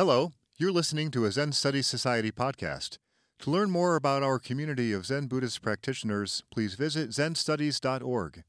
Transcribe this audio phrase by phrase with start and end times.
[0.00, 2.96] Hello, you're listening to a Zen Studies Society podcast.
[3.40, 8.42] To learn more about our community of Zen Buddhist practitioners, please visit zenstudies.org.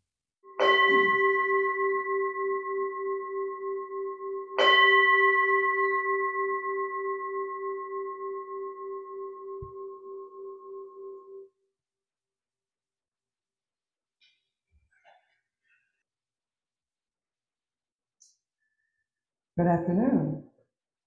[19.57, 20.50] Good afternoon.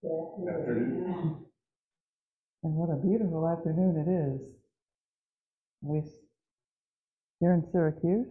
[0.04, 1.36] Afternoon.
[2.62, 4.40] And what a beautiful afternoon it is.
[5.82, 6.14] Least
[7.40, 8.28] here in Syracuse.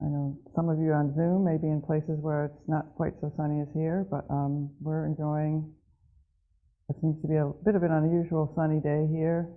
[0.00, 3.14] I know some of you on Zoom may be in places where it's not quite
[3.20, 5.72] so sunny as here, but um, we're enjoying
[6.86, 9.50] what seems to be a bit of an unusual sunny day here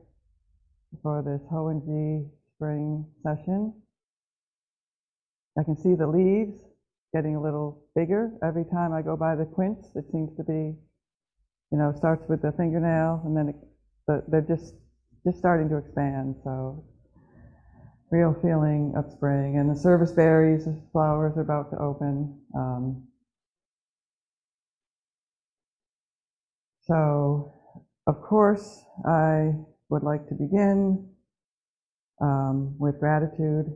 [1.04, 3.73] for this Hoenji spring session.
[5.59, 6.67] I can see the leaves
[7.18, 9.88] getting a little bigger every time I go by the quince.
[9.96, 10.78] It seems to be,
[11.72, 13.56] you know, starts with the fingernail and then it,
[14.06, 14.76] the, they're just
[15.26, 16.36] just starting to expand.
[16.44, 16.86] So
[18.12, 19.58] real feeling of spring.
[19.58, 22.40] And the service berries, the flowers are about to open.
[22.56, 23.08] Um,
[26.84, 27.52] so,
[28.06, 29.54] of course, I
[29.90, 31.09] would like to begin
[32.22, 33.74] um, with gratitude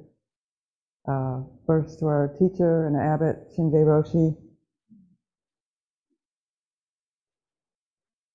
[1.07, 4.35] uh, first to our teacher and abbot, Shinge Roshi,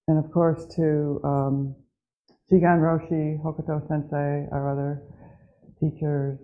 [0.09, 1.77] and of course to um,
[2.51, 5.03] Shigan Roshi, Hokuto Sensei, our other
[5.81, 6.39] teachers,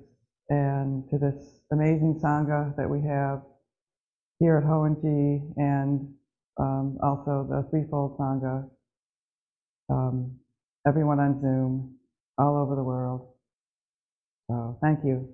[0.48, 3.42] and to this amazing Sangha that we have
[4.40, 6.14] here at Hoenji and
[6.58, 8.68] um, also the Threefold Sangha,
[9.90, 10.38] um,
[10.86, 11.96] everyone on Zoom,
[12.38, 13.28] all over the world.
[14.50, 15.28] So thank you.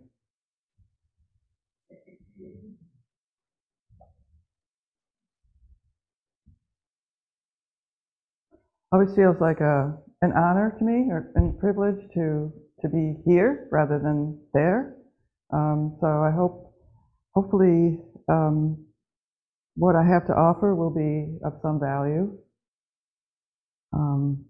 [8.93, 13.69] Always feels like a an honor to me or a privilege to to be here
[13.71, 14.97] rather than there.
[15.53, 16.75] Um, so I hope,
[17.35, 17.99] hopefully,
[18.29, 18.87] um,
[19.77, 22.37] what I have to offer will be of some value.
[23.93, 24.45] Um,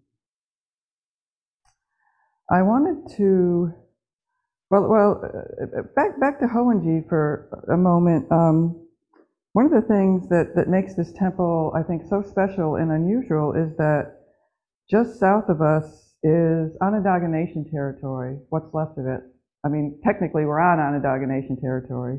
[2.50, 3.72] I wanted to,
[4.70, 8.30] well, well, uh, back back to Hoenji for a moment.
[8.32, 8.86] Um,
[9.52, 13.52] one of the things that that makes this temple, I think, so special and unusual
[13.52, 14.17] is that
[14.90, 19.20] just south of us is Onondaga Nation territory, what's left of it.
[19.64, 22.18] I mean, technically we're on Onondaga Nation territory,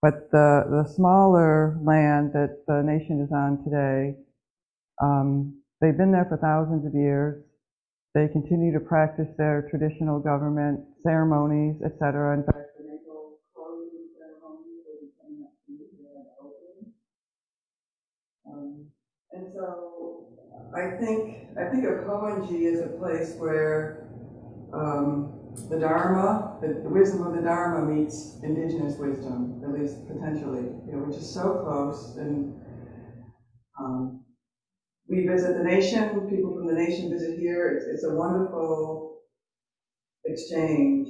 [0.00, 4.16] but the, the smaller land that the nation is on today,
[5.00, 7.42] um, they've been there for thousands of years.
[8.14, 12.34] They continue to practice their traditional government ceremonies, etc.
[12.36, 12.82] In fact, the
[16.58, 16.92] soon.
[18.44, 18.86] Um,
[19.32, 20.26] and so
[20.76, 21.41] I think
[21.72, 24.06] think of Hoenji as a place where
[24.74, 25.32] um,
[25.70, 30.68] the Dharma, the, the, wisdom of the Dharma meets indigenous wisdom, at least potentially.
[30.86, 32.60] You know, which is so close, and
[33.78, 34.20] um,
[35.08, 36.28] we visit the nation.
[36.28, 37.76] People from the nation visit here.
[37.76, 39.20] It's, it's a wonderful
[40.24, 41.08] exchange,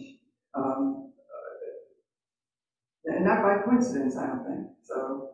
[0.55, 1.11] um,
[3.07, 4.67] uh, and not by coincidence, I don't think.
[4.85, 5.31] So,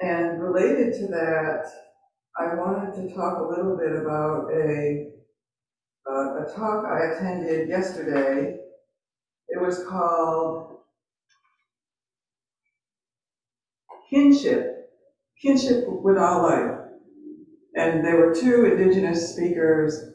[0.00, 1.89] and related to that
[2.38, 5.10] I wanted to talk a little bit about a,
[6.08, 8.56] uh, a talk I attended yesterday.
[9.48, 10.78] It was called
[14.08, 14.90] Kinship,
[15.40, 16.78] Kinship with All Life.
[17.76, 20.12] And there were two indigenous speakers.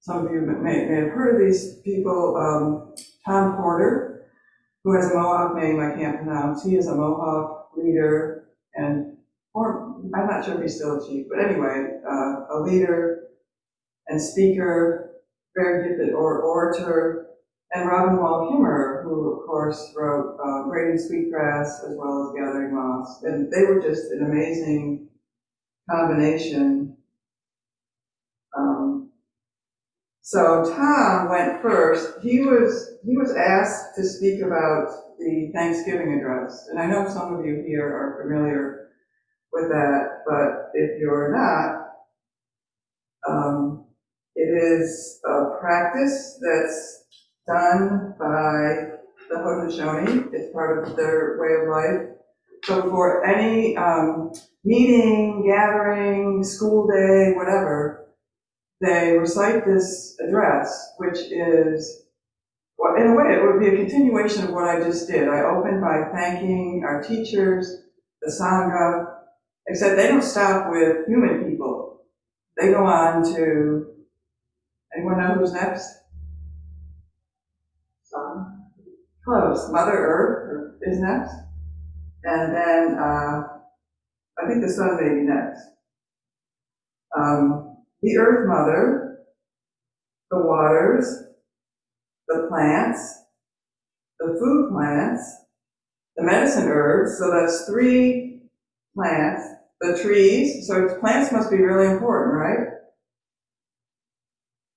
[0.00, 2.36] Some of you may, may have heard of these people.
[2.36, 2.94] Um,
[3.26, 4.30] Tom Porter,
[4.84, 6.64] who has a Mohawk name I can't pronounce.
[6.64, 9.17] He is a Mohawk leader and
[9.54, 13.28] or I'm not sure if he's still a chief, but anyway, uh, a leader
[14.08, 15.20] and speaker,
[15.56, 17.26] very gifted or orator,
[17.72, 22.74] and Robin Wall Kimmerer, who of course wrote uh, Braiding Sweetgrass as well as Gathering
[22.74, 25.08] Moss, and they were just an amazing
[25.90, 26.96] combination.
[28.56, 29.10] Um,
[30.22, 32.20] so Tom went first.
[32.22, 37.34] He was he was asked to speak about the Thanksgiving address, and I know some
[37.34, 38.87] of you here are familiar
[39.52, 41.88] with that, but if you're not,
[43.28, 43.84] um,
[44.34, 47.04] it is a practice that's
[47.46, 48.98] done by
[49.28, 50.32] the Haudenosaunee.
[50.32, 52.16] It's part of their way of life.
[52.64, 54.32] So for any um,
[54.64, 58.08] meeting, gathering, school day, whatever,
[58.80, 62.04] they recite this address, which is,
[62.78, 65.28] well, in a way, it would be a continuation of what I just did.
[65.28, 67.82] I opened by thanking our teachers,
[68.22, 69.17] the Sangha,
[69.68, 72.00] Except they don't stop with human people.
[72.56, 73.86] They go on to,
[74.96, 75.86] anyone know who's next?
[78.04, 78.62] Sun.
[79.24, 79.70] Close.
[79.70, 81.34] Mother Earth is next.
[82.24, 83.42] And then, uh,
[84.38, 85.60] I think the sun may be next.
[87.16, 89.18] Um, the Earth Mother,
[90.30, 91.24] the waters,
[92.26, 93.22] the plants,
[94.18, 95.36] the food plants,
[96.16, 98.27] the medicine herbs, so that's three
[98.98, 99.46] plants,
[99.80, 102.68] the trees, so plants must be really important, right?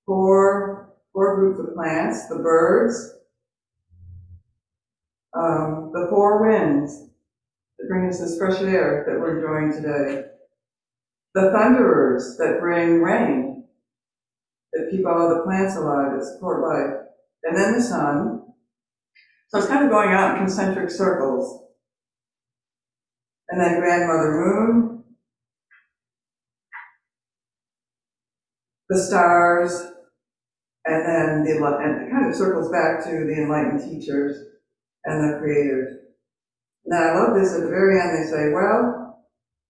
[0.06, 3.14] Four, four groups of plants, the birds,
[5.34, 7.08] um, the four winds
[7.78, 10.26] that bring us this fresh air that we're enjoying today,
[11.34, 13.64] the thunderers that bring rain,
[14.72, 17.06] that keep all the plants alive, that support life,
[17.42, 18.42] and then the sun.
[19.48, 21.61] So it's kind of going out in concentric circles.
[23.52, 25.04] And then grandmother moon,
[28.88, 29.78] the stars,
[30.86, 34.38] and then the, and it kind of circles back to the enlightened teachers
[35.04, 35.98] and the creators.
[36.86, 39.20] Now I love this at the very end they say, well,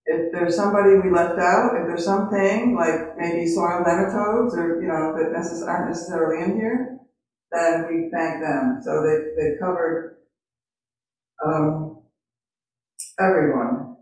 [0.06, 4.86] if there's somebody we left out, if there's something like maybe soil nematodes or, you
[4.86, 5.34] know, that
[5.66, 6.98] aren't necessarily in here,
[7.50, 8.78] then we thank them.
[8.80, 10.18] So they, they covered
[11.44, 11.91] um,
[13.20, 13.96] everyone.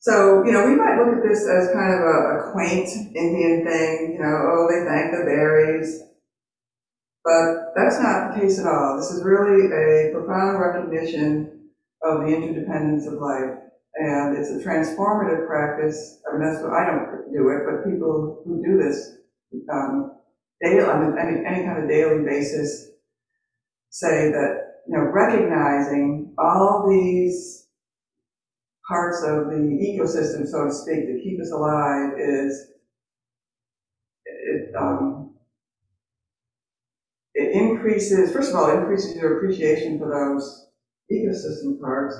[0.00, 3.64] So, you know, we might look at this as kind of a, a quaint Indian
[3.64, 6.02] thing, you know, oh, they thank the berries.
[7.24, 8.98] But that's not the case at all.
[8.98, 11.70] This is really a profound recognition
[12.02, 13.56] of the interdependence of life.
[13.96, 16.20] And it's a transformative practice.
[16.28, 19.16] I mean, that's what I don't do it, but people who do this
[19.72, 20.12] um,
[20.60, 22.90] daily, on any, any kind of daily basis,
[23.88, 27.66] say that, you know, recognizing all these
[28.88, 32.70] parts of the ecosystem, so to speak, that keep us alive is,
[34.26, 35.34] it, um,
[37.34, 40.66] it increases, first of all, it increases your appreciation for those
[41.10, 42.16] ecosystem parts,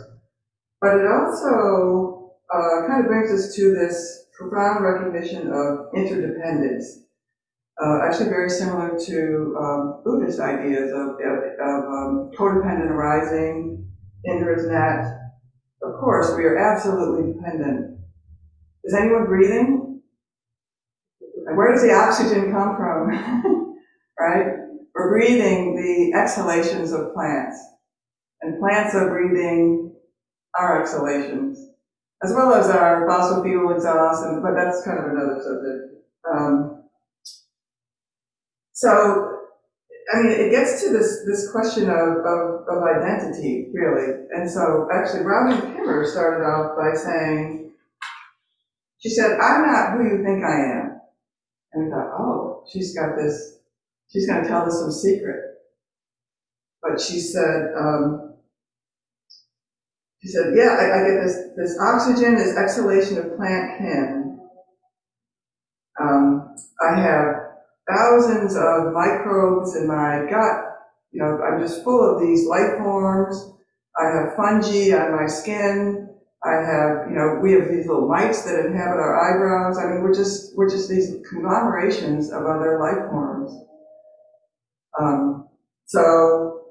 [0.80, 7.03] but it also uh, kind of brings us to this profound recognition of interdependence.
[7.82, 13.90] Uh, actually, very similar to um, Buddhist ideas of, of, of um, codependent arising,
[14.26, 15.04] Indra's net.
[15.82, 17.98] Of course, we are absolutely dependent.
[18.84, 20.00] Is anyone breathing?
[21.54, 23.74] Where does the oxygen come from?
[24.18, 24.46] right?
[24.94, 27.58] We're breathing the exhalations of plants,
[28.42, 29.92] and plants are breathing
[30.58, 31.58] our exhalations,
[32.22, 36.04] as well as our fossil fuel exhaust, and, but that's kind of another subject.
[36.32, 36.73] Um,
[38.74, 39.38] so,
[40.12, 44.26] I mean, it gets to this, this question of, of, of identity, really.
[44.34, 47.70] And so, actually, Robin Kimmerer started off by saying,
[48.98, 51.00] she said, I'm not who you think I am.
[51.72, 53.58] And we thought, oh, she's got this,
[54.12, 55.40] she's going to tell us some secret.
[56.82, 58.34] But she said, um,
[60.20, 64.40] she said, yeah, I, I, get this, this oxygen, this exhalation of plant kin.
[66.00, 67.43] Um, I have
[67.88, 70.64] thousands of microbes in my gut.
[71.12, 73.52] You know, I'm just full of these life forms.
[73.98, 76.08] I have fungi on my skin.
[76.44, 79.78] I have, you know, we have these little mites that inhabit our eyebrows.
[79.78, 83.52] I mean, we're just, we're just these conglomerations of other life forms.
[85.00, 85.48] Um,
[85.86, 86.62] so,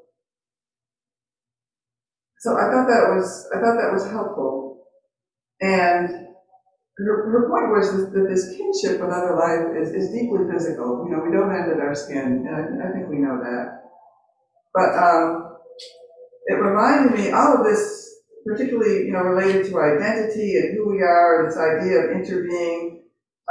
[2.39, 4.85] so I thought that was, I thought that was helpful.
[5.61, 6.27] And
[6.97, 11.05] her, point was that this kinship with other life is, is deeply physical.
[11.05, 13.81] You know, we don't end at our skin, and I, I think we know that.
[14.73, 15.57] But um,
[16.45, 18.13] it reminded me all of this,
[18.45, 23.01] particularly you know related to identity and who we are, and this idea of interbeing,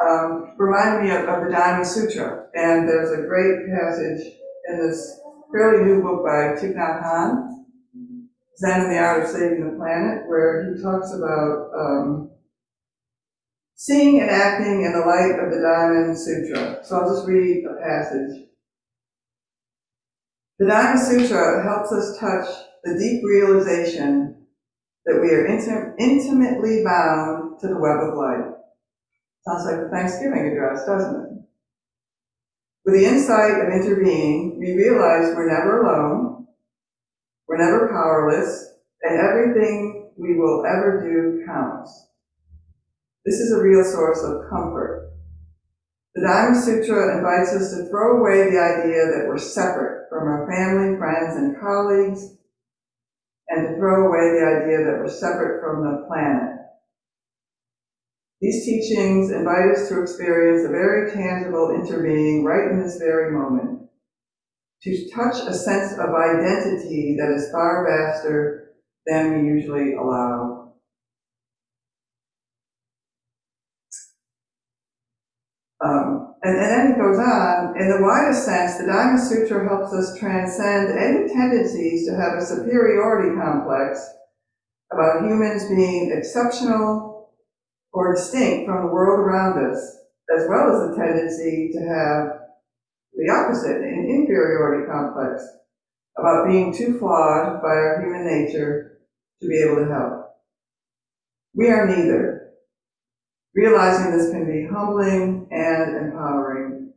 [0.01, 2.47] um, reminded me of, of the Diamond Sutra.
[2.55, 4.23] And there's a great passage
[4.69, 5.19] in this
[5.53, 7.49] fairly new book by Thich Nhat Hanh,
[8.59, 12.32] Zen and the Art of Saving the Planet, where he talks about um,
[13.83, 16.79] seeing and acting in the light of the Diamond Sutra.
[16.85, 18.47] So I'll just read a passage.
[20.61, 22.47] The Diamond Sutra helps us touch
[22.85, 24.47] the deep realization
[25.05, 28.55] that we are intim- intimately bound to the web of life.
[29.49, 31.33] Sounds like a Thanksgiving address, doesn't it?
[32.85, 36.47] With the insight of interbeing, we realize we're never alone,
[37.49, 42.12] we're never powerless, and everything we will ever do counts.
[43.25, 45.13] This is a real source of comfort.
[46.15, 50.47] The Diamond Sutra invites us to throw away the idea that we're separate from our
[50.51, 52.37] family, friends, and colleagues,
[53.49, 56.59] and to throw away the idea that we're separate from the planet.
[58.43, 63.89] These teachings invite us to experience a very tangible interbeing right in this very moment,
[64.83, 68.75] to touch a sense of identity that is far vaster
[69.07, 70.75] than we usually allow.
[75.85, 80.19] Um, and, then it goes on, in the widest sense, the Dharma Sutra helps us
[80.19, 84.05] transcend any tendencies to have a superiority complex
[84.93, 87.31] about humans being exceptional
[87.93, 89.79] or distinct from the world around us,
[90.37, 92.43] as well as the tendency to have
[93.15, 95.47] the opposite, an inferiority complex
[96.19, 98.99] about being too flawed by our human nature
[99.41, 100.27] to be able to help.
[101.55, 102.42] We are neither.
[103.55, 106.93] Realizing this can be humbling and empowering.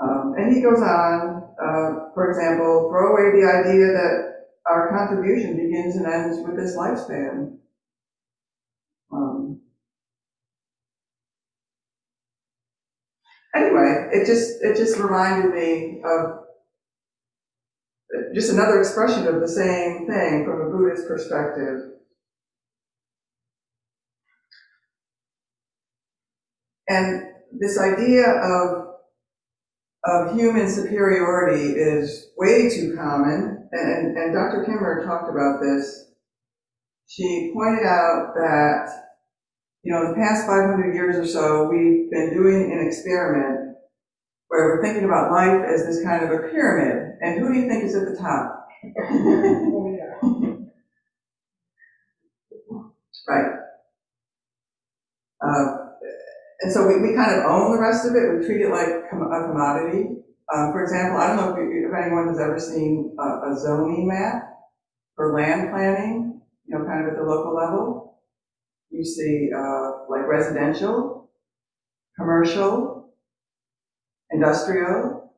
[0.00, 4.34] Um, and he goes on, uh, for example, throw away the idea that
[4.70, 7.56] our contribution begins and ends with this lifespan.
[9.12, 9.60] Um,
[13.54, 16.40] anyway, it just it just reminded me of
[18.34, 21.93] just another expression of the same thing from a Buddhist perspective.
[26.88, 27.22] And
[27.58, 28.84] this idea of
[30.06, 34.64] of human superiority is way too common, and, and Dr.
[34.68, 36.10] Kimmerer talked about this.
[37.06, 38.88] She pointed out that,
[39.82, 43.76] you know, the past 500 years or so, we've been doing an experiment
[44.48, 47.68] where we're thinking about life as this kind of a pyramid, and who do you
[47.68, 48.66] think is at the top?
[53.28, 53.52] right.
[55.40, 55.83] Uh,
[56.64, 58.40] and so we, we kind of own the rest of it.
[58.40, 60.16] We treat it like a commodity.
[60.50, 64.08] Um, for example, I don't know if, if, anyone has ever seen a, a zoning
[64.08, 64.48] map
[65.14, 68.18] for land planning, you know, kind of at the local level.
[68.90, 71.30] You see uh, like residential,
[72.16, 73.12] commercial,
[74.30, 75.34] industrial,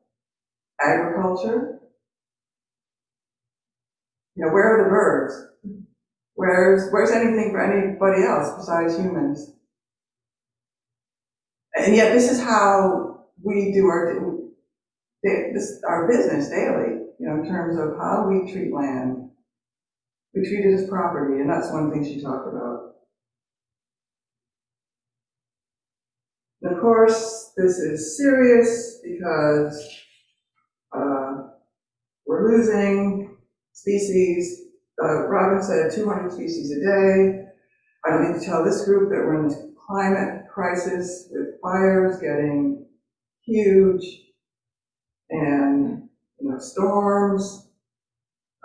[0.79, 1.79] agriculture.
[4.35, 5.83] You know, where are the birds?
[6.35, 9.56] Where's, where's anything for anybody else besides humans?
[11.79, 14.37] And yet this is how we do our,
[15.23, 19.29] this, our business daily, you know, in terms of how we treat land.
[20.33, 22.93] We treat it as property, and that's one thing she talked about.
[26.61, 30.03] And of course, this is serious because
[30.95, 31.33] uh,
[32.25, 33.37] we're losing
[33.73, 34.63] species.
[35.01, 37.45] Uh, Robin said 200 species a day.
[38.05, 39.57] I don't need to tell this group that we're in this
[39.87, 42.83] climate crisis with fires getting
[43.45, 44.03] huge
[45.29, 46.09] and
[46.39, 47.69] you know storms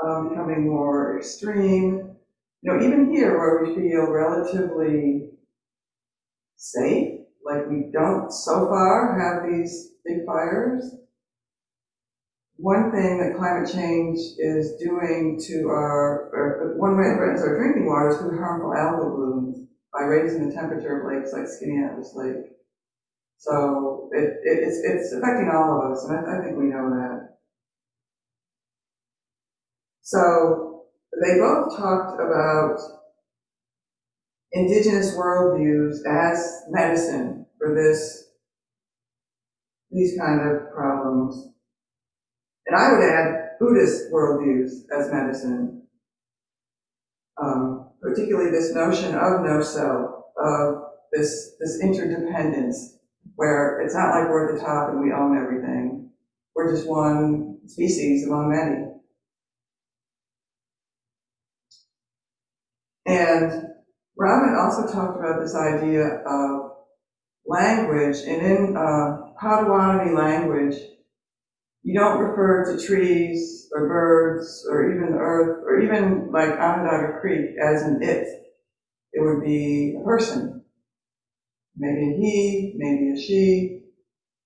[0.03, 2.17] um, becoming more extreme.
[2.63, 5.29] You know, even here where we feel relatively
[6.57, 10.95] safe, like we don't so far have these big fires.
[12.57, 17.87] One thing that climate change is doing to our, one way it threatens our drinking
[17.87, 22.53] water is through harmful algal blooms by raising the temperature of lakes like Skaneateles Lake.
[23.39, 26.91] So it, it, it's, it's affecting all of us, and I, I think we know
[26.91, 27.39] that.
[30.03, 30.85] So
[31.23, 32.79] they both talked about
[34.53, 38.29] indigenous worldviews as medicine for this,
[39.91, 41.49] these kind of problems.
[42.67, 45.83] And I would add Buddhist worldviews as medicine.
[47.43, 47.72] Um,
[48.03, 50.83] particularly this notion of no self, of
[51.13, 52.99] this, this interdependence,
[53.37, 56.11] where it's not like we're at the top and we own everything.
[56.55, 58.89] We're just one species among many.
[63.07, 63.69] And
[64.17, 66.73] Robin also talked about this idea of
[67.47, 70.77] language, and in uh, Potawatomi language,
[71.83, 77.19] you don't refer to trees or birds or even the earth or even like Onondaga
[77.21, 78.29] Creek as an it.
[79.12, 80.62] It would be a person.
[81.77, 83.83] Maybe a he, maybe a she.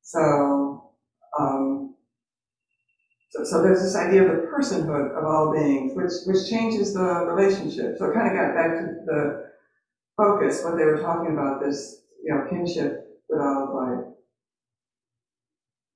[0.02, 0.92] So,
[1.38, 1.94] um,
[3.30, 7.02] so, so there's this idea of the personhood of all beings, which, which changes the
[7.02, 7.98] relationship.
[7.98, 9.50] So it kind of got back to the
[10.16, 14.14] focus, what they were talking about, this, you know, kinship with all of life.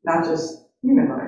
[0.05, 1.20] Not just human life.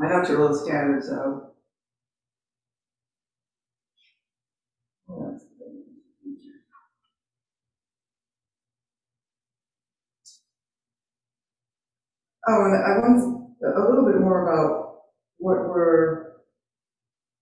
[0.00, 1.50] My little scattered, so.
[12.48, 15.02] Oh, and I want a little bit more about
[15.36, 16.32] what we're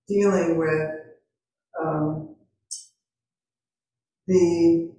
[0.08, 0.90] dealing with
[1.80, 2.34] um,
[4.26, 4.96] the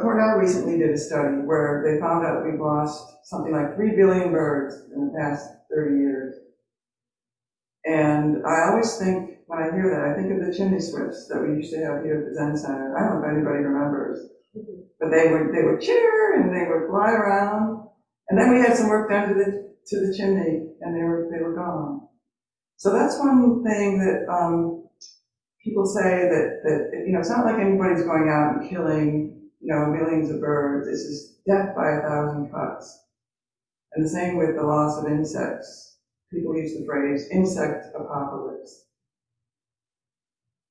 [0.00, 4.32] Cornell recently did a study where they found out we've lost something like 3 billion
[4.32, 6.51] birds in the past 30 years.
[7.84, 11.42] And I always think, when I hear that, I think of the chimney swifts that
[11.42, 12.96] we used to have here at the Zen Center.
[12.96, 14.30] I don't know if anybody remembers.
[15.00, 17.88] But they would, they would chitter and they would fly around.
[18.28, 21.28] And then we had some work done to the, to the chimney and they were,
[21.30, 22.08] they were gone.
[22.76, 24.84] So that's one thing that, um,
[25.62, 29.74] people say that, that, you know, it's not like anybody's going out and killing, you
[29.74, 30.88] know, millions of birds.
[30.88, 33.04] This is death by a thousand cuts.
[33.94, 35.91] And the same with the loss of insects.
[36.32, 38.86] People use the phrase insect apocalypse.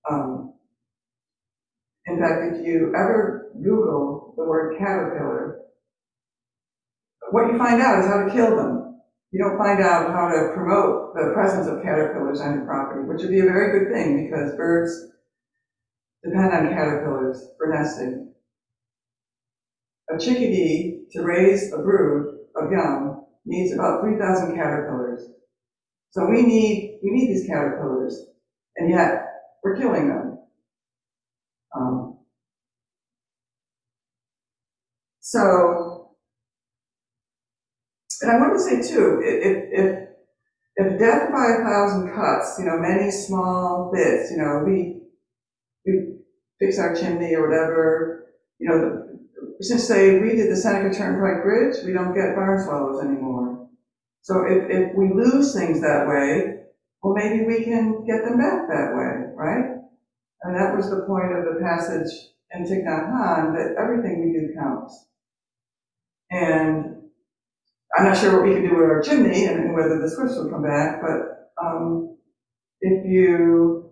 [0.10, 0.54] Um,
[2.08, 5.60] in fact, if you ever Google the word caterpillar,
[7.30, 9.02] what you find out is how to kill them.
[9.32, 13.22] You don't find out how to promote the presence of caterpillars on your property, which
[13.22, 15.12] would be a very good thing because birds
[16.24, 18.34] depend on caterpillars for nesting.
[20.10, 25.30] A chickadee to raise a brood of young needs about 3,000 caterpillars.
[26.12, 28.28] So we need, we need these caterpillars,
[28.76, 29.26] and yet
[29.64, 30.40] we're killing them.
[31.74, 32.20] Um,
[35.22, 36.12] so,
[38.22, 40.10] and I want to say too, if, if,
[40.76, 45.02] if death by a thousand cuts, you know, many small bits, you know, we,
[45.86, 46.18] we
[46.60, 48.26] fix our chimney or whatever,
[48.60, 49.08] you know,
[49.62, 53.70] since they redid the Seneca Turnpike Bridge, we don't get barn swallows anymore.
[54.22, 56.62] So if, if we lose things that way,
[57.02, 59.82] well, maybe we can get them back that way, right?
[60.44, 62.12] And that was the point of the passage
[62.54, 65.06] in Thich Nhat Hanh that everything we do counts.
[66.30, 66.98] And
[67.98, 70.50] I'm not sure what we can do with our chimney and whether the swifts will
[70.50, 72.18] come back, but um,
[72.80, 73.90] if you,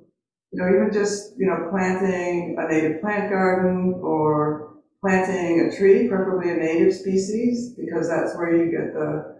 [0.52, 6.08] you know, even just, you know, planting a native plant garden or planting a tree,
[6.08, 9.39] preferably a native species, because that's where you get the,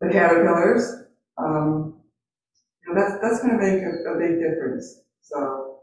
[0.00, 1.04] the caterpillars,
[1.38, 2.00] um,
[2.82, 5.02] you know, that's, that's going to make a, a big difference.
[5.20, 5.80] So,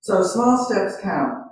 [0.00, 1.44] so small steps count.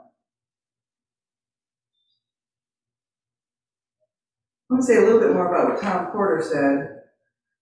[4.71, 7.03] I want to say a little bit more about what Tom Porter said.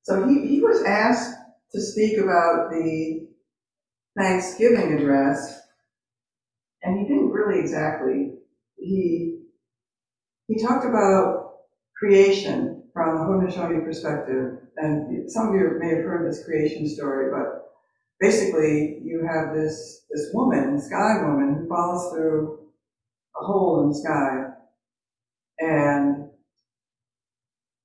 [0.03, 1.35] So he, he was asked
[1.73, 3.29] to speak about the
[4.16, 5.61] Thanksgiving address,
[6.83, 8.35] and he didn't really exactly.
[8.77, 9.40] He,
[10.46, 11.39] he talked about
[12.00, 17.30] creation from a Haudenosaunee perspective, and some of you may have heard this creation story,
[17.30, 17.72] but
[18.18, 22.58] basically you have this this woman, sky woman, who falls through
[23.40, 24.44] a hole in the sky,
[25.58, 26.30] and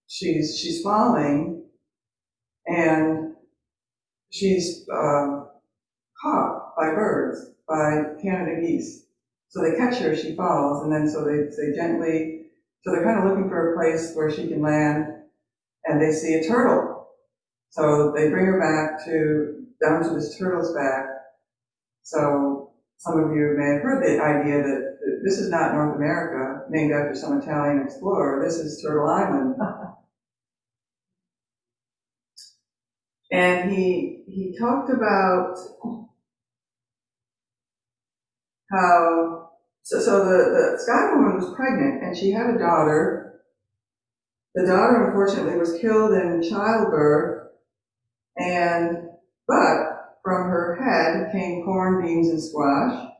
[0.08, 1.65] she's she's falling,
[2.67, 3.36] and
[4.32, 5.43] she's uh,
[6.21, 9.04] caught by birds, by Canada geese.
[9.49, 12.45] So they catch her, she falls, and then so they they gently.
[12.86, 15.08] So they're kind of looking for a place where she can land,
[15.86, 17.08] and they see a turtle.
[17.71, 21.08] So they bring her back to down to this turtle's back.
[22.04, 26.65] So some of you may have heard the idea that this is not North America,
[26.69, 28.43] named after some Italian explorer.
[28.45, 29.56] This is Turtle Island.
[33.32, 35.58] and he he talked about
[38.71, 39.50] how
[39.86, 43.39] so so the, the Sky woman was pregnant and she had a daughter.
[44.56, 47.50] The daughter unfortunately was killed in childbirth
[48.36, 49.10] and
[49.48, 53.12] but from her head came corn, beans, and squash.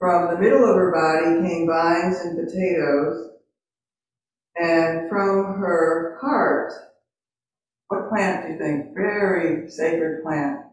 [0.00, 3.30] From the middle of her body came vines and potatoes.
[4.60, 6.72] And from her heart,
[7.86, 8.94] what plant do you think?
[8.96, 10.65] Very sacred plant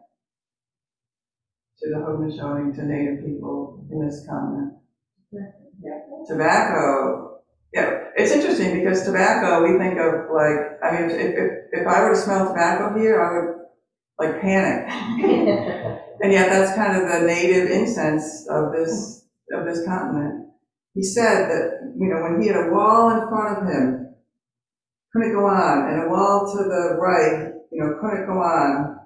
[1.83, 4.73] to the Haudenosaunee, to native people in this continent.
[5.31, 5.99] Yeah.
[6.27, 7.41] Tobacco.
[7.73, 12.03] Yeah, it's interesting because tobacco, we think of like, I mean, if, if, if I
[12.03, 13.55] were to smell tobacco here, I would
[14.19, 14.87] like panic.
[16.21, 20.47] and yet that's kind of the native incense of this, of this continent.
[20.93, 24.15] He said that, you know, when he had a wall in front of him,
[25.11, 28.99] couldn't go on, and a wall to the right, you know, couldn't go on,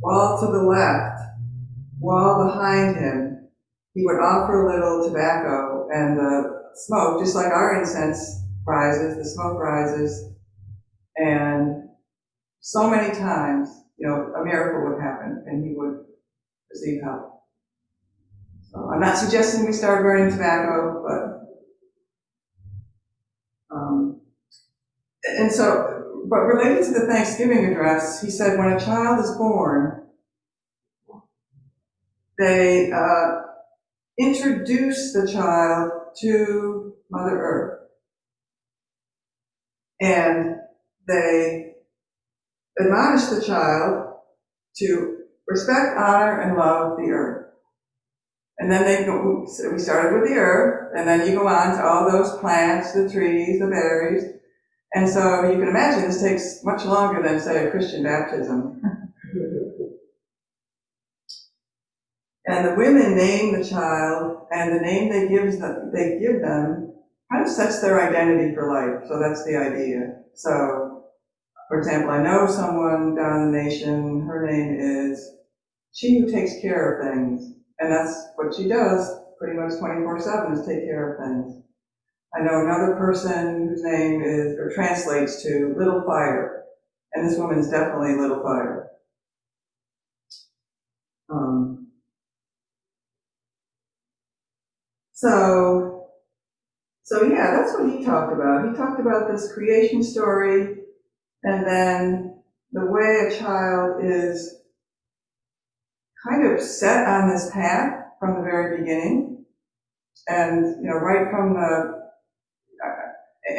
[0.00, 1.20] wall to the left,
[2.02, 3.48] wall behind him,
[3.94, 9.24] he would offer a little tobacco and the smoke, just like our incense rises, the
[9.24, 10.32] smoke rises,
[11.16, 11.88] and
[12.60, 16.04] so many times you know, a miracle would happen and he would
[16.72, 17.44] receive help.
[18.70, 21.22] So I'm not suggesting we start burning tobacco, but
[23.76, 24.20] um,
[25.38, 30.01] and so but related to the Thanksgiving address, he said when a child is born,
[32.42, 33.42] they uh,
[34.18, 37.78] introduce the child to Mother Earth.
[40.00, 40.56] And
[41.06, 41.74] they
[42.80, 44.14] admonish the child
[44.76, 47.46] to respect, honor, and love the earth.
[48.58, 51.84] And then they go, we started with the earth, and then you go on to
[51.84, 54.24] all those plants, the trees, the berries.
[54.94, 58.82] And so you can imagine this takes much longer than, say, a Christian baptism.
[62.46, 66.92] and the women name the child, and the name they give them, they give them
[67.30, 69.08] kind of sets their identity for life.
[69.08, 70.22] So that's the idea.
[70.34, 71.04] So,
[71.68, 75.32] for example, I know someone down in the nation, her name is
[75.92, 77.54] she who takes care of things.
[77.78, 81.62] And that's what she does pretty much 24 7 is take care of things.
[82.34, 86.64] I know another person whose name is, or translates to Little Fire.
[87.12, 88.88] And this woman is definitely Little Fire.
[91.28, 91.81] Um,
[95.22, 96.08] so,
[97.04, 98.68] so yeah, that's what he talked about.
[98.68, 100.78] He talked about this creation story
[101.44, 104.52] and then the way a child is
[106.26, 109.44] kind of set on this path from the very beginning.
[110.26, 112.02] And, you know, right from the,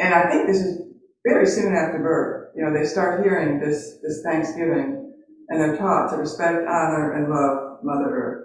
[0.02, 0.82] and I think this is
[1.26, 2.50] very soon after birth.
[2.54, 5.14] You know, they start hearing this, this Thanksgiving
[5.48, 8.43] and they're taught to respect, honor, and love Mother Earth.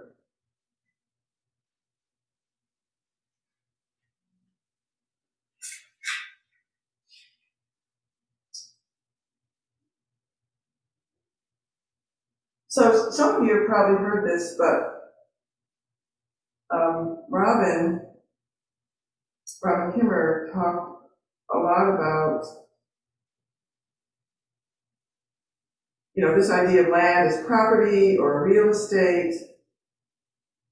[12.70, 15.00] So some of you have probably heard this, but
[16.76, 18.00] um, Robin,
[19.64, 21.04] Robin Kimmerer talked
[21.52, 22.46] a lot about,
[26.14, 29.34] you know, this idea of land as property or real estate,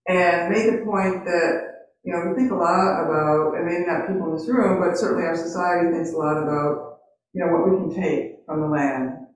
[0.07, 4.07] and made the point that, you know, we think a lot about, and maybe not
[4.07, 6.99] people in this room, but certainly our society thinks a lot about,
[7.33, 9.26] you know, what we can take from the land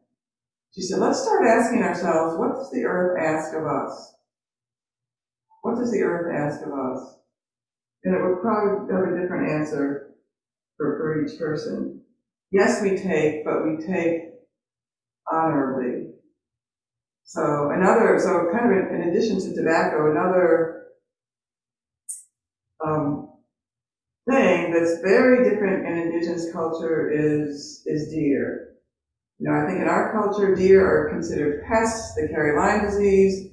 [0.73, 4.13] she said, let's start asking ourselves, what does the earth ask of us?
[5.61, 7.15] What does the earth ask of us?
[8.03, 10.11] And it would probably have a different answer
[10.77, 12.01] for, for each person.
[12.51, 14.23] Yes, we take, but we take
[15.31, 16.13] honorably.
[17.23, 20.87] So another, so kind of in, in addition to tobacco, another
[22.85, 23.29] um,
[24.29, 28.70] thing that's very different in indigenous culture is is deer.
[29.41, 32.13] You know, I think in our culture, deer are considered pests.
[32.13, 33.49] They carry Lyme disease.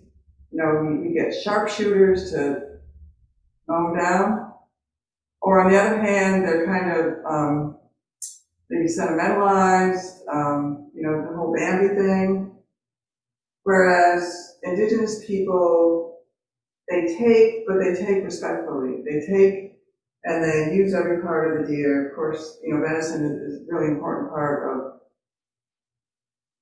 [0.50, 2.78] You know, we, we get sharpshooters to
[3.66, 4.52] mow them down.
[5.40, 7.78] Or on the other hand, they're kind of um,
[8.68, 10.28] maybe sentimentalized.
[10.30, 12.52] Um, you know, the whole Bambi thing.
[13.62, 16.18] Whereas indigenous people,
[16.90, 19.04] they take, but they take respectfully.
[19.06, 19.78] They take
[20.24, 22.10] and they use every part of the deer.
[22.10, 24.98] Of course, you know, venison is, is a really important part of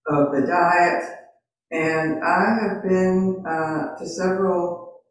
[0.08, 1.04] of the diet.
[1.70, 5.02] And I have been uh, to several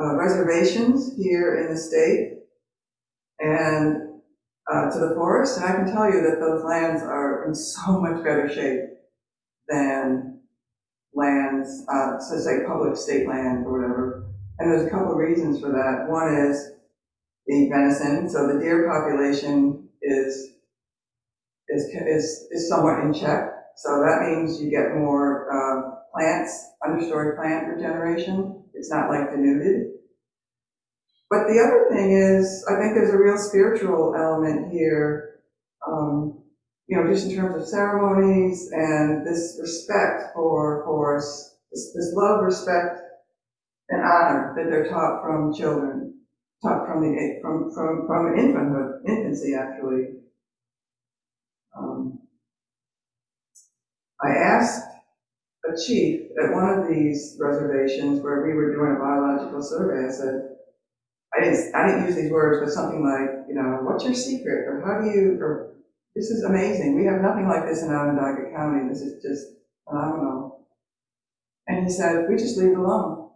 [0.00, 2.38] uh, reservations here in the state
[3.40, 4.20] and
[4.70, 8.00] uh, to the forest, and I can tell you that those lands are in so
[8.00, 8.90] much better shape
[9.68, 10.40] than
[11.14, 14.26] lands, uh, so say public state land or whatever.
[14.58, 16.10] And there's a couple of reasons for that.
[16.10, 16.72] One is
[17.46, 20.52] the venison, so the deer population is
[21.68, 23.59] is is, is somewhat in check.
[23.76, 28.62] So that means you get more uh, plants, understory plant regeneration.
[28.74, 29.92] It's not like denuded.
[31.30, 35.40] But the other thing is, I think there's a real spiritual element here,
[35.86, 36.42] um,
[36.88, 41.18] you know, just in terms of ceremonies and this respect for, for
[41.70, 43.00] this, this love, respect,
[43.90, 46.20] and honor that they're taught from children,
[46.62, 50.06] taught from the from from from infanthood, infancy actually.
[51.76, 52.20] Um,
[54.22, 54.86] I asked
[55.64, 60.10] a chief at one of these reservations where we were doing a biological survey, I
[60.10, 60.56] said,
[61.34, 64.66] I didn't, I didn't use these words, but something like, you know, what's your secret?
[64.66, 65.74] Or how do you, or
[66.14, 66.96] this is amazing.
[66.96, 68.88] We have nothing like this in Onondaga County.
[68.88, 69.46] This is just
[69.88, 70.66] phenomenal.
[71.68, 73.30] And he said, we just leave it alone.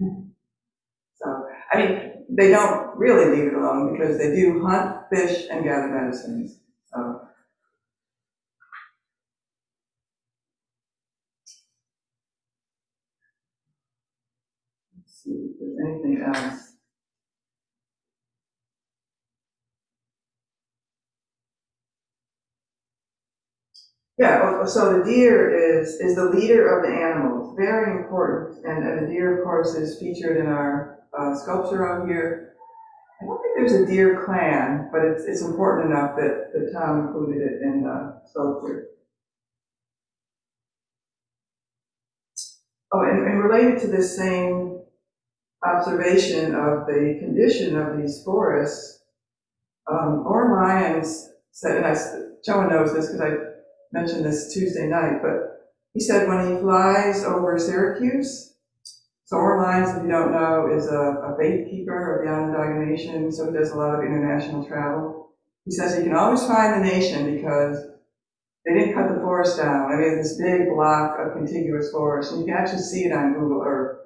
[0.00, 5.64] so, I mean, they don't really leave it alone because they do hunt, fish, and
[5.64, 6.58] gather medicines.
[6.92, 7.20] So,
[15.06, 16.68] see if there's anything else.
[24.18, 28.66] Yeah, so the deer is, is the leader of the animals, very important.
[28.66, 32.56] And, and the deer, of course, is featured in our uh, sculpture out here.
[33.22, 37.06] I don't think there's a deer clan, but it's, it's important enough that, that Tom
[37.06, 38.88] included it in the sculpture.
[42.92, 44.77] Oh, and, and related to this same
[45.64, 49.02] observation of the condition of these forests,
[49.90, 51.96] um, Oren Lyons said, and I,
[52.68, 53.34] knows this because I
[53.92, 58.54] mentioned this Tuesday night, but he said when he flies over Syracuse,
[59.24, 63.30] so Oren Lyons, if you don't know, is a, a keeper of the Onondaga Nation,
[63.32, 65.32] so he does a lot of international travel.
[65.64, 67.76] He says he can always find the nation because
[68.64, 69.92] they didn't cut the forest down.
[69.92, 73.34] I mean, this big block of contiguous forest, and you can actually see it on
[73.34, 73.98] Google Earth.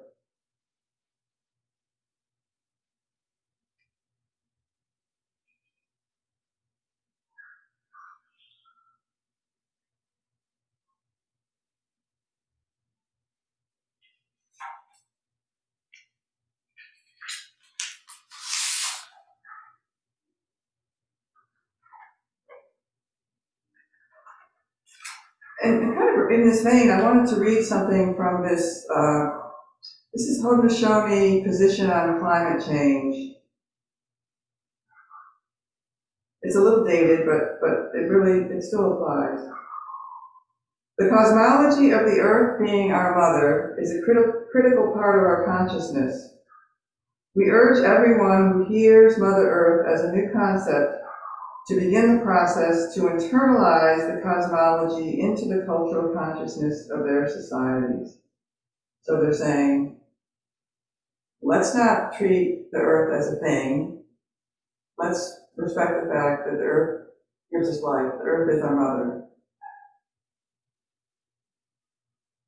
[25.63, 28.85] and kind of in this vein, I wanted to read something from this.
[28.93, 29.39] Uh,
[30.13, 33.35] this is Haudenosaunee position on climate change.
[36.41, 39.39] It's a little dated, but but it really it still applies.
[40.97, 45.45] The cosmology of the earth being our mother is a criti- critical part of our
[45.45, 46.35] consciousness.
[47.35, 51.02] We urge everyone who hears Mother Earth as a new concept
[51.67, 58.17] to begin the process to internalize the cosmology into the cultural consciousness of their societies.
[59.01, 59.97] So they're saying,
[61.41, 64.03] let's not treat the earth as a thing.
[64.97, 67.07] Let's respect the fact that the earth
[67.51, 68.11] gives us life.
[68.17, 69.23] The earth is our mother.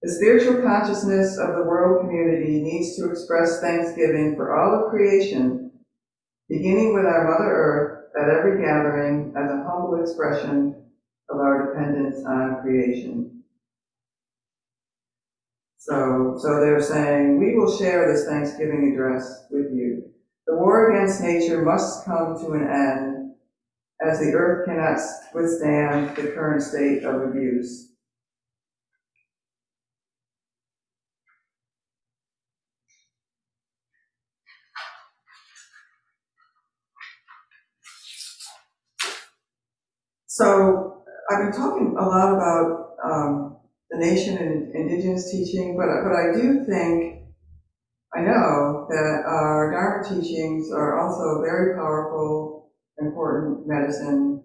[0.02, 5.72] The spiritual consciousness of the world community needs to express thanksgiving for all of creation,
[6.48, 10.76] beginning with our Mother Earth at every gathering as a humble expression
[11.30, 13.44] of our dependence on creation.
[15.78, 20.10] So, so they're saying, we will share this Thanksgiving address with you.
[20.48, 23.36] The war against nature must come to an end
[24.02, 25.00] as the earth cannot
[25.34, 27.95] withstand the current state of abuse.
[40.36, 43.58] So I've been talking a lot about um,
[43.90, 47.22] the nation and indigenous teaching, but but I do think
[48.14, 52.70] I know that our Dharma teachings are also very powerful,
[53.00, 54.44] important medicine.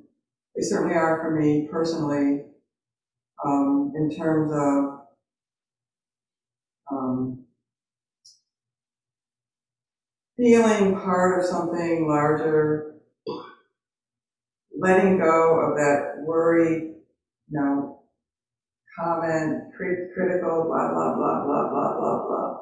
[0.55, 2.45] They certainly are for me personally,
[3.45, 5.01] um, in terms of
[6.93, 7.45] um,
[10.37, 13.00] feeling part of something larger
[14.81, 16.75] letting go of that worry,
[17.49, 18.01] you know,
[18.99, 22.59] comment, crit- critical, blah, blah, blah, blah, blah, blah, blah.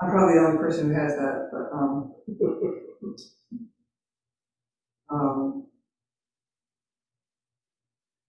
[0.00, 2.12] I'm probably the only person who has that, but, um,
[5.12, 5.66] um,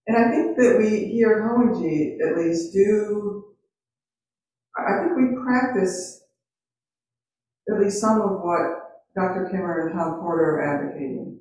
[0.07, 3.45] and I think that we here at Hoenji at least do,
[4.77, 6.21] I think we practice
[7.71, 8.61] at least some of what
[9.15, 9.49] Dr.
[9.51, 11.39] Kimmerer and Tom Porter are advocating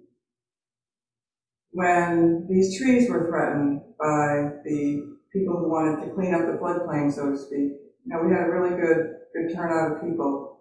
[1.74, 7.12] when these trees were threatened by the people who wanted to clean up the floodplain,
[7.12, 10.60] so to speak, you know, we had a really good, good turnout of people.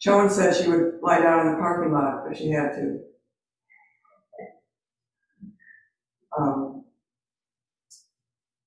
[0.00, 3.00] Joan said she would lie down in the parking lot if she had to.
[6.36, 6.84] Um,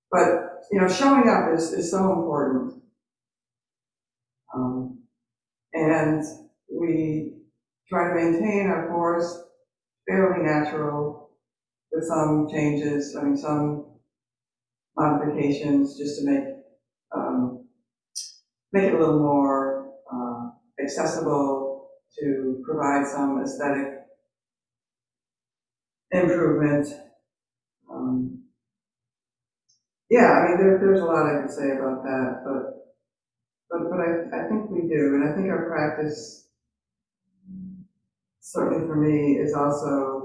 [0.09, 2.81] but, you know, showing up is, is so important.
[4.55, 4.99] Um,
[5.73, 6.23] and
[6.73, 7.33] we
[7.89, 9.37] try to maintain our forest
[10.07, 11.20] fairly natural
[11.91, 13.85] with some changes, I mean, some
[14.97, 16.43] modifications just to make
[17.15, 17.65] um,
[18.71, 20.49] make it a little more uh,
[20.83, 23.87] accessible to provide some aesthetic
[26.11, 26.87] improvement.
[27.91, 28.43] Um,
[30.09, 32.77] yeah, I mean, there, there's a lot I could say about that, but
[33.69, 36.49] but but I, I think we do, and I think our practice,
[38.41, 40.20] certainly for me, is also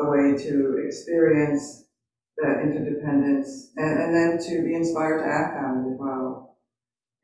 [0.00, 1.86] a way to experience
[2.38, 6.56] that interdependence and, and then to be inspired to act on it as well.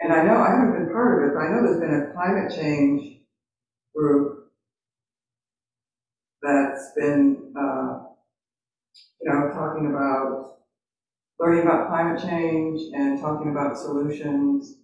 [0.01, 2.13] And I know I haven't been part of it, but I know there's been a
[2.15, 3.19] climate change
[3.95, 4.49] group
[6.43, 7.99] that's been uh,
[9.21, 10.57] you know, talking about
[11.41, 14.77] learning about climate change and talking about solutions.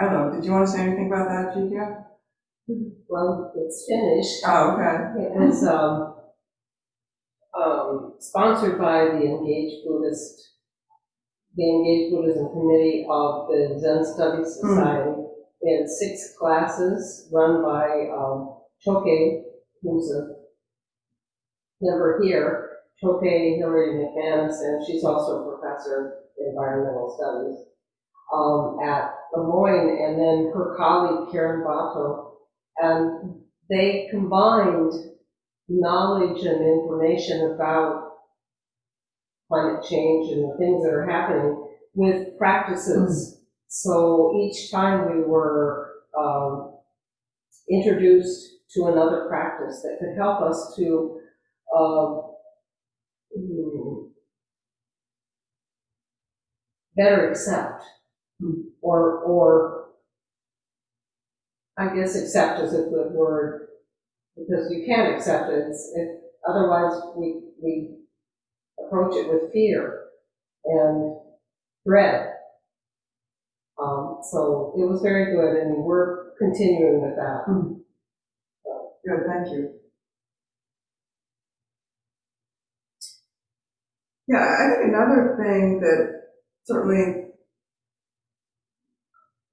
[0.00, 2.04] I don't know, did you want to say anything about that, Jikia?
[3.08, 4.42] Well, it's finished.
[4.46, 5.24] Oh, okay.
[5.24, 6.11] It was um,
[7.54, 10.52] um, sponsored by the Engaged Buddhist,
[11.56, 15.22] the Engaged Buddhism Committee of the Zen Studies Society.
[15.62, 19.44] We had six classes run by um, Choke,
[19.82, 20.34] who's a
[21.80, 27.58] member here, Choke Hillary McManus, and she's also a professor in environmental studies
[28.32, 32.32] um, at Le Moyne, and then her colleague Karen Bato,
[32.78, 34.92] and they combined
[35.68, 38.12] knowledge and information about
[39.48, 43.40] climate change and the things that are happening with practices.
[43.68, 46.74] So each time we were um,
[47.70, 51.20] introduced to another practice that could help us to
[51.76, 52.20] uh,
[56.96, 57.82] better accept
[58.80, 59.88] or or
[61.78, 63.61] I guess accept is a good word
[64.36, 65.64] because you can't accept it.
[65.68, 67.96] It's, it otherwise, we we
[68.84, 70.04] approach it with fear
[70.64, 71.16] and
[71.86, 72.28] dread.
[73.82, 77.44] Um, so it was very good, and we're continuing with that.
[79.04, 79.70] Good, thank you.
[84.28, 86.22] Yeah, I think another thing that
[86.64, 87.24] certainly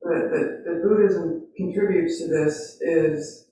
[0.02, 3.49] that, that, that Buddhism contributes to this is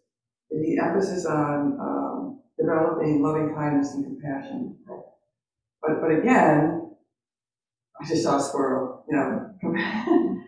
[0.51, 4.77] the emphasis on um, developing loving kindness and compassion.
[5.81, 6.91] But but again,
[7.99, 9.03] I just saw a squirrel.
[9.09, 9.53] You know,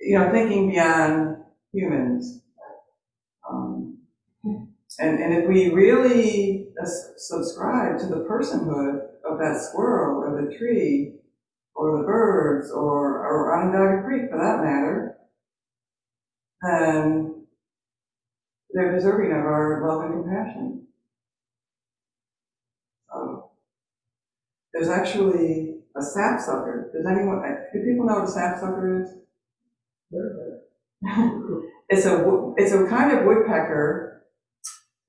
[0.00, 1.36] you know, thinking beyond
[1.72, 2.42] humans.
[3.48, 3.98] Um,
[4.44, 6.68] and and if we really
[7.16, 11.14] subscribe to the personhood of that squirrel or the tree
[11.74, 15.16] or the birds or, or Onondaga Creek for that matter,
[16.62, 17.39] then
[18.72, 20.86] they're deserving of our love and compassion.
[23.10, 23.50] So,
[24.72, 26.90] there's actually a sapsucker.
[26.94, 29.16] Does anyone, do people know what a sapsucker is?
[31.88, 34.10] it's a, it's a kind of woodpecker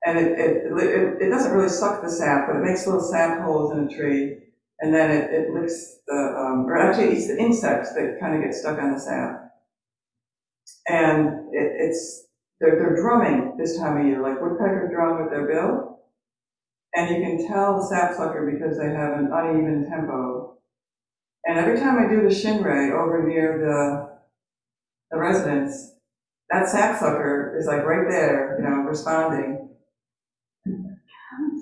[0.04, 3.42] and it, it, it, it, doesn't really suck the sap, but it makes little sap
[3.42, 4.38] holes in a tree,
[4.80, 8.42] and then it, it licks the, um, or actually eats the insects that kind of
[8.42, 9.52] get stuck on the sap.
[10.88, 12.26] And it, it's,
[12.60, 16.00] they're, they're drumming this time of year, like woodpecker drum with their bill,
[16.94, 20.58] and you can tell the sapsucker because they have an uneven tempo.
[21.44, 24.20] And every time I do the shinrei over near the,
[25.10, 25.94] the residence,
[26.50, 29.70] that sapsucker is like right there, you know, responding.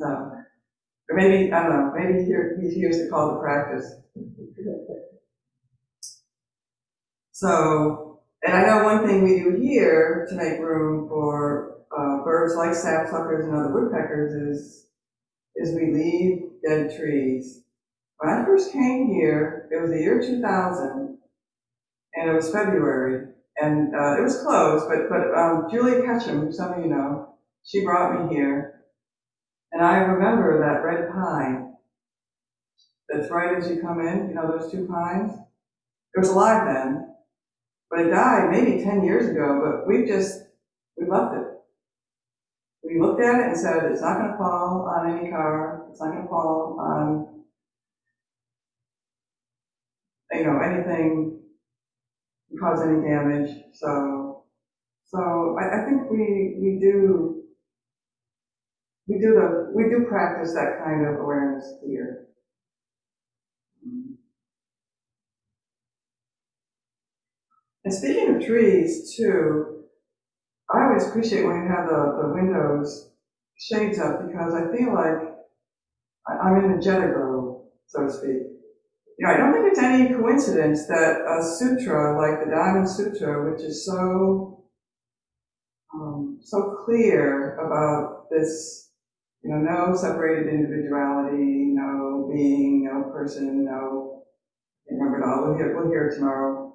[0.00, 3.94] So, or maybe, I don't know, maybe he hears the call to practice.
[7.32, 8.09] So,
[8.42, 12.70] and I know one thing we do here to make room for uh, birds like
[12.70, 14.86] sapsuckers and other woodpeckers is,
[15.56, 17.62] is we leave dead trees.
[18.18, 21.18] When I first came here, it was the year 2000,
[22.14, 23.28] and it was February,
[23.60, 27.34] and uh, it was closed, but, but um, Julia Ketchum, who some of you know,
[27.64, 28.82] she brought me here,
[29.72, 31.74] and I remember that red pine
[33.08, 35.32] that's right as you come in, you know, those two pines.
[36.14, 37.09] It was alive then,
[37.90, 40.44] but it died maybe 10 years ago, but we just,
[40.96, 41.46] we left it.
[42.82, 46.00] We looked at it and said, it's not going to fall on any car, it's
[46.00, 47.26] not going to fall on,
[50.32, 51.40] you know, anything,
[52.58, 53.50] cause any damage.
[53.72, 54.44] So,
[55.06, 57.40] so I, I think we, we do
[59.10, 62.28] we do the we do practice that kind of awareness here.
[63.84, 64.19] Mm-hmm.
[67.84, 69.84] And speaking of trees, too,
[70.72, 73.10] I always appreciate when you have the, the windows
[73.58, 75.36] shades up because I feel like
[76.28, 78.42] I'm in the Jeta Grove, so to speak.
[79.18, 83.50] You know, I don't think it's any coincidence that a sutra like the Diamond Sutra,
[83.50, 84.64] which is so
[85.92, 88.90] um, so clear about this
[89.42, 94.24] you know, no separated individuality, no being, no person, no,
[94.88, 96.69] remember it all, we'll hear, we'll hear it tomorrow.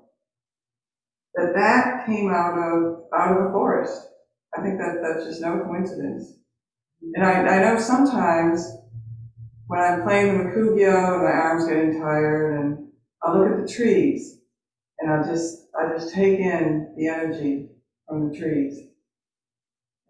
[1.35, 4.07] That that came out of, out of a forest.
[4.57, 6.33] I think that that's just no coincidence.
[7.15, 8.67] And I, I know sometimes
[9.67, 12.87] when I'm playing the mokugyo and my arm's getting tired and
[13.23, 14.37] I'll look at the trees
[14.99, 17.69] and I'll just, I just take in the energy
[18.07, 18.79] from the trees.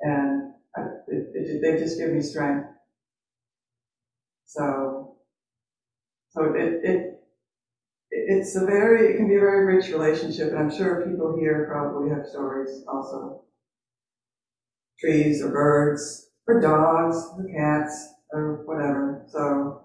[0.01, 0.53] And
[1.07, 2.67] it, it, they just give me strength.
[4.45, 5.17] So,
[6.29, 7.14] So it, it,
[8.15, 11.67] it's a very, it can be a very rich relationship, and I'm sure people here
[11.69, 13.43] probably have stories also.
[14.99, 19.81] Trees or birds, or dogs, or cats, or whatever, so.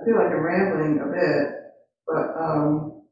[0.00, 1.54] I feel like I'm rambling a bit,
[2.06, 3.02] but, um,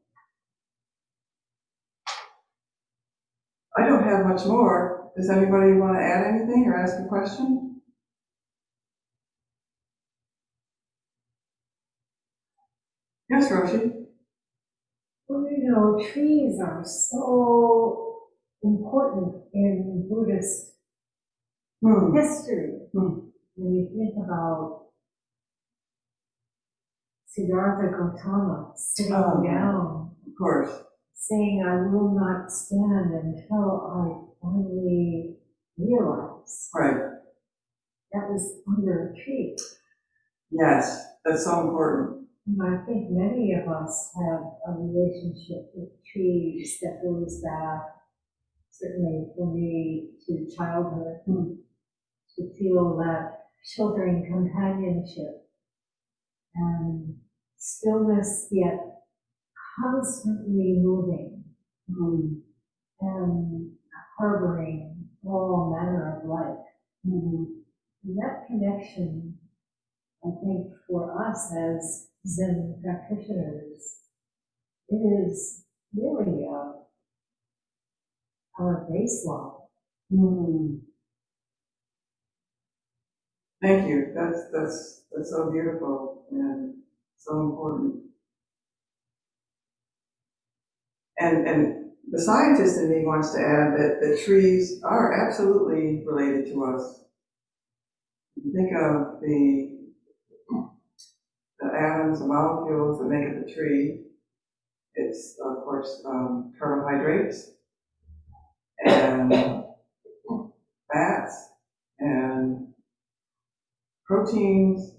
[3.77, 5.11] I don't have much more.
[5.17, 7.74] Does anybody want to add anything or ask a question?
[13.29, 14.05] Yes, Roshi?
[15.27, 18.29] Well, you know, trees are so
[18.63, 20.73] important in Buddhist
[21.83, 22.15] Hmm.
[22.15, 22.87] history.
[22.93, 23.29] Hmm.
[23.55, 24.87] When you think about
[27.25, 29.43] Siddhartha Gautama sitting Oh.
[29.43, 30.83] down, Of course.
[31.13, 35.37] saying, I will not stand until I finally
[35.77, 37.19] realize Right.
[38.13, 39.57] that was under a tree.
[40.51, 42.24] Yes, that's so important.
[42.47, 47.81] I think many of us have a relationship with trees that goes back,
[48.69, 51.53] certainly for me, to childhood, Hmm.
[52.35, 55.49] to feel that sheltering companionship
[56.53, 57.19] and
[57.57, 59.01] stillness yet
[59.81, 61.45] constantly moving
[61.89, 62.41] Hmm.
[63.01, 63.77] and
[64.19, 66.65] harboring all manner of life.
[67.03, 67.63] Hmm.
[68.03, 69.39] And that connection,
[70.23, 73.99] I think, for us as Zen practitioners,
[74.89, 75.65] it is
[75.95, 76.73] really a,
[78.59, 79.61] our baseline.
[80.11, 80.75] Hmm.
[83.61, 84.11] Thank you.
[84.15, 86.75] That's, that's, that's so beautiful and
[87.17, 87.95] so important.
[91.17, 96.45] And, and the scientist in me wants to add that the trees are absolutely related
[96.53, 97.05] to us.
[98.53, 99.74] Think of the,
[101.59, 104.01] the atoms, the molecules that make up the tree,
[104.95, 107.51] it's, of course, um, carbohydrates
[108.85, 109.63] and
[110.91, 111.49] fats
[111.99, 112.67] and
[114.05, 114.95] proteins,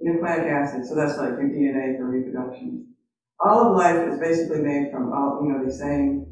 [0.00, 2.86] nucleic acids, so that's like your DNA for reproduction.
[3.44, 6.26] All of life is basically made from all, you know, these same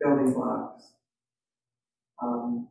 [0.00, 0.92] building blocks.
[2.22, 2.68] Um,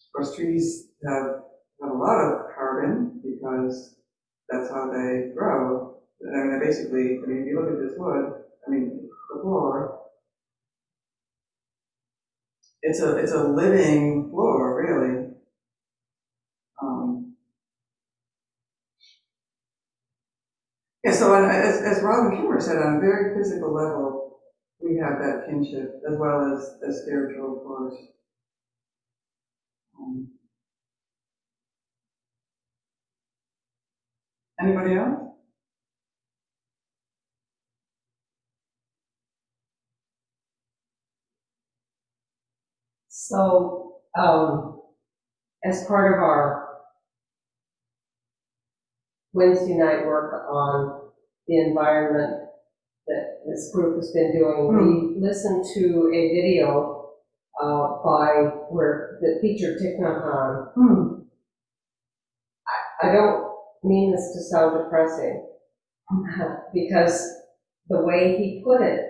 [0.00, 1.42] of course, trees have,
[1.80, 3.94] have a lot of carbon because
[4.50, 5.90] that's how they grow.
[6.22, 8.30] I mean, they basically, I mean, if you look at this wood,
[8.66, 8.90] I mean,
[9.30, 9.90] the floor,
[12.82, 15.24] it's a, it's a living floor, really.
[16.82, 17.24] Um,
[21.04, 24.32] yeah, so as, as Robin Kimmerer said, on a very physical level,
[24.80, 27.94] we have that kinship as well as, the spiritual, of course.
[29.98, 30.26] Um,
[34.62, 35.20] anybody else?
[43.08, 44.80] So, um,
[45.64, 46.68] as part of our
[49.32, 51.10] Wednesday night work on
[51.46, 52.48] the environment
[53.06, 57.10] that this group has been doing, we listened to a video
[57.62, 60.72] uh, by where the teacher Thich Nhat Hanh.
[60.74, 61.22] Hmm.
[63.02, 63.49] I don't
[63.82, 65.46] mean this to sound depressing,
[66.74, 67.32] because
[67.88, 69.06] the way he put it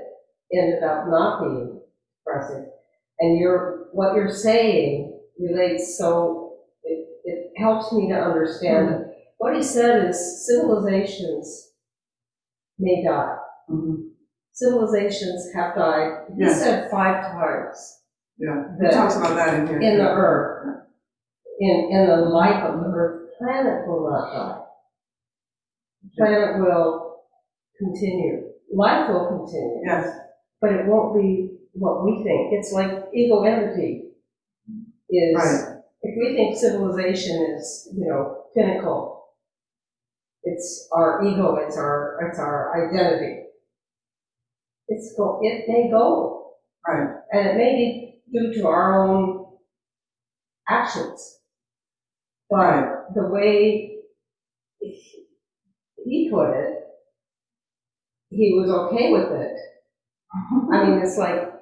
[0.52, 1.80] ended up not being
[2.26, 2.70] depressing.
[3.18, 8.88] And you're, what you're saying relates so, it, it helps me to understand.
[8.90, 9.06] it.
[9.38, 11.72] What he said is civilizations
[12.78, 13.36] may die.
[13.70, 14.10] Mhm.
[14.52, 16.60] Civilizations have died, he Yes.
[16.62, 18.02] said five times
[18.38, 19.80] Yeah, he talks about that in here.
[19.80, 20.84] in the earth,
[21.60, 24.59] in, in the life of the earth, planet will not die.
[26.16, 27.24] Planet will
[27.78, 28.50] continue.
[28.72, 30.16] Life will continue, Yes,
[30.60, 32.52] but it won't be what we think.
[32.52, 34.02] It's like ego energy
[35.08, 39.26] is, right, if we think civilization is, you know, pinnacle,
[40.42, 43.42] it's our ego, it's our, it's our identity.
[44.88, 46.54] It's go, it may go,
[46.86, 49.46] right, and it may be due to our own
[50.68, 51.38] actions.
[52.48, 53.14] But right.
[53.14, 53.96] the way
[56.10, 56.74] he put it,
[58.30, 59.56] he was okay with it.
[60.72, 61.52] I mean, it's like,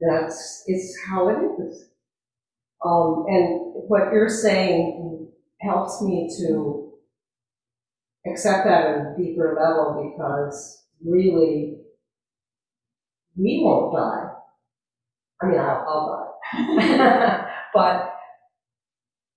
[0.00, 1.88] that's, it's how it is.
[2.84, 5.28] Um, and what you're saying
[5.60, 6.92] helps me to
[8.26, 11.76] accept that at a deeper level because really,
[13.36, 14.30] we won't die.
[15.40, 17.46] I mean, I'll, I'll die.
[17.74, 18.14] but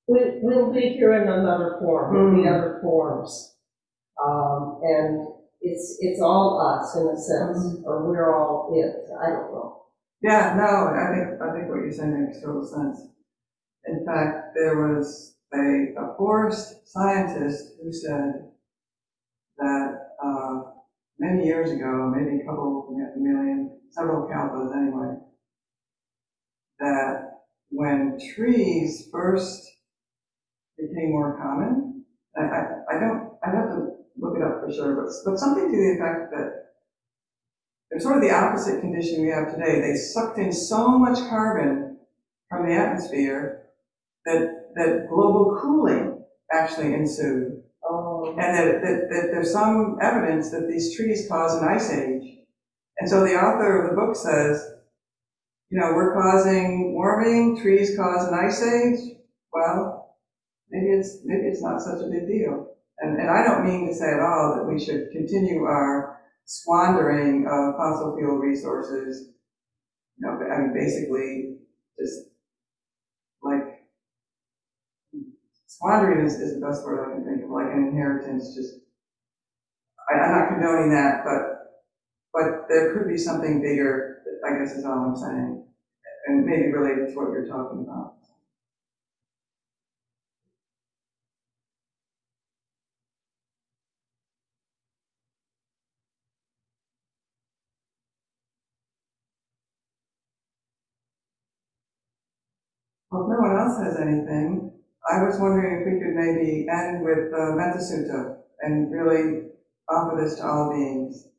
[0.07, 2.53] We, we'll be here in another form, there'll be Mm.
[2.55, 3.54] other forms.
[4.23, 5.27] Um, and
[5.61, 9.83] it's, it's all us in a sense, or we're all it, I don't know.
[10.21, 13.07] Yeah, no, I think, I think what you're saying makes total sense.
[13.87, 18.51] In fact, there was a, a forest scientist who said
[19.57, 20.61] that, uh,
[21.19, 25.15] many years ago, maybe a couple of million, several kalpas anyway,
[26.79, 27.31] that
[27.69, 29.65] when trees first
[30.77, 32.03] became more common,
[32.37, 35.69] I, I, I don't, I have to look it up for sure, but, but something
[35.69, 36.65] to the effect that
[37.89, 39.79] they're sort of the opposite condition we have today.
[39.81, 41.97] They sucked in so much carbon
[42.49, 43.67] from the atmosphere
[44.25, 47.61] that, that global cooling actually ensued.
[47.87, 52.39] Oh, And that, that, that there's some evidence that these trees cause an ice age.
[52.99, 54.71] And so the author of the book says,
[55.69, 59.17] you know, we're causing warming, trees cause an ice age.
[59.53, 60.15] Well,
[60.69, 62.74] maybe it's, maybe it's not such a big deal.
[62.99, 67.45] And, and I don't mean to say at all that we should continue our squandering
[67.47, 69.29] of fossil fuel resources.
[70.17, 71.57] You know, I mean, basically,
[71.99, 72.29] just
[73.43, 73.85] like
[75.67, 78.55] squandering is, is the best word I can think of, like an inheritance.
[78.55, 78.75] Just,
[80.09, 81.51] I, I'm not condoning that, but
[82.33, 84.21] but there could be something bigger.
[84.47, 85.65] I guess is all I'm saying,
[86.27, 88.15] and maybe related to what you're talking about.
[103.15, 104.71] Well, if no one else has anything,
[105.09, 109.51] I was wondering if we could maybe end with uh, Metta Sutta and really
[109.89, 111.29] offer this to all beings.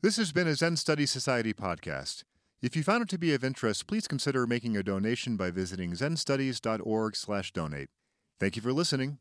[0.00, 2.24] This has been a Zen Study Society podcast.
[2.62, 5.92] If you found it to be of interest, please consider making a donation by visiting
[5.92, 7.88] zenstudies.org/donate.
[8.40, 9.18] Thank you for listening.